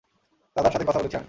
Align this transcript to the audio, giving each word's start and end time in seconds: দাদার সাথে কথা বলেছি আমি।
দাদার 0.55 0.71
সাথে 0.71 0.85
কথা 0.85 0.99
বলেছি 0.99 1.15
আমি। 1.15 1.19